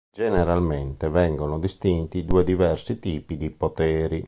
[0.11, 4.19] Generalmente vengono distinti due diversi tipi di poteri.